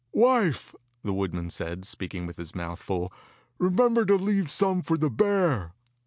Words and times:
"Wife," 0.13 0.73
the 1.03 1.13
woodman 1.13 1.51
said, 1.51 1.85
speaking 1.85 2.25
with 2.25 2.37
his 2.37 2.55
mouth 2.55 2.79
full, 2.79 3.13
"remember 3.59 4.03
to 4.07 4.15
leave 4.15 4.49
some 4.49 4.81
for 4.81 4.97
the 4.97 5.11
bear." 5.11 5.73